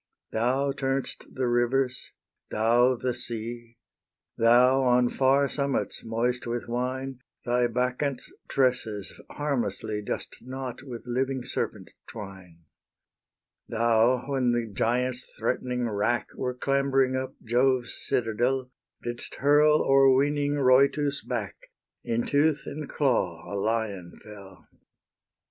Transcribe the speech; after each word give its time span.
Thou 0.31 0.71
turn'st 0.71 1.27
the 1.31 1.45
rivers, 1.47 2.09
thou 2.49 2.95
the 2.95 3.13
sea; 3.13 3.77
Thou, 4.35 4.81
on 4.81 5.09
far 5.09 5.47
summits, 5.47 6.03
moist 6.03 6.47
with 6.47 6.67
wine, 6.67 7.19
Thy 7.45 7.67
Bacchants' 7.67 8.33
tresses 8.47 9.13
harmlessly 9.29 10.01
Dost 10.01 10.37
knot 10.41 10.81
with 10.81 11.05
living 11.05 11.43
serpent 11.45 11.91
twine. 12.09 12.61
Thou, 13.69 14.25
when 14.27 14.53
the 14.53 14.65
giants, 14.73 15.31
threatening 15.37 15.87
wrack, 15.87 16.29
Were 16.33 16.55
clambering 16.55 17.15
up 17.15 17.35
Jove's 17.43 17.93
citadel, 18.03 18.71
Didst 19.03 19.35
hurl 19.35 19.83
o'erweening 19.83 20.55
Rhoetus 20.63 21.23
back, 21.23 21.55
In 22.03 22.25
tooth 22.25 22.63
and 22.65 22.89
claw 22.89 23.53
a 23.53 23.53
lion 23.53 24.17
fell. 24.23 24.67